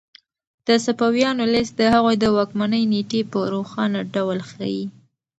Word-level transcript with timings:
د 0.67 0.69
صفویانو 0.85 1.43
لیست 1.53 1.73
د 1.77 1.81
هغوی 1.93 2.15
د 2.19 2.25
واکمنۍ 2.37 2.83
نېټې 2.93 3.21
په 3.31 3.39
روښانه 3.53 3.99
ډول 4.13 4.39
ښيي. 4.51 4.85